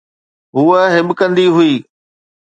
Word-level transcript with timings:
هوءَ 0.55 0.81
هٻڪندي 0.93 1.45
هئي. 1.55 1.73